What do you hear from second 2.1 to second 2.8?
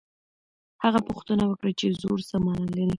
څه مانا